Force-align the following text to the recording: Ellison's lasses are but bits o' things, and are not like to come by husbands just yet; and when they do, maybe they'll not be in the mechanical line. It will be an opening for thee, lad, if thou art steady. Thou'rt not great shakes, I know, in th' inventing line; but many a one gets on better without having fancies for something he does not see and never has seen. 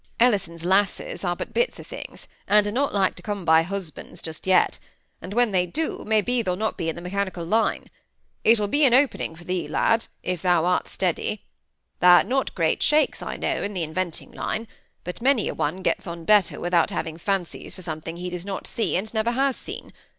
Ellison's 0.19 0.65
lasses 0.65 1.23
are 1.23 1.35
but 1.35 1.53
bits 1.53 1.79
o' 1.79 1.83
things, 1.83 2.27
and 2.47 2.65
are 2.65 2.71
not 2.71 2.91
like 2.91 3.13
to 3.17 3.21
come 3.21 3.45
by 3.45 3.61
husbands 3.61 4.23
just 4.23 4.47
yet; 4.47 4.79
and 5.21 5.31
when 5.31 5.51
they 5.51 5.67
do, 5.67 6.03
maybe 6.07 6.41
they'll 6.41 6.55
not 6.55 6.75
be 6.75 6.89
in 6.89 6.95
the 6.95 7.03
mechanical 7.03 7.45
line. 7.45 7.87
It 8.43 8.59
will 8.59 8.67
be 8.67 8.83
an 8.83 8.95
opening 8.95 9.35
for 9.35 9.43
thee, 9.43 9.67
lad, 9.67 10.07
if 10.23 10.41
thou 10.41 10.65
art 10.65 10.87
steady. 10.87 11.43
Thou'rt 11.99 12.25
not 12.25 12.55
great 12.55 12.81
shakes, 12.81 13.21
I 13.21 13.37
know, 13.37 13.61
in 13.61 13.75
th' 13.75 13.83
inventing 13.83 14.31
line; 14.31 14.67
but 15.03 15.21
many 15.21 15.47
a 15.47 15.53
one 15.53 15.83
gets 15.83 16.07
on 16.07 16.25
better 16.25 16.59
without 16.59 16.89
having 16.89 17.17
fancies 17.19 17.75
for 17.75 17.83
something 17.83 18.17
he 18.17 18.31
does 18.31 18.43
not 18.43 18.65
see 18.65 18.97
and 18.97 19.13
never 19.13 19.29
has 19.33 19.55
seen. 19.55 19.93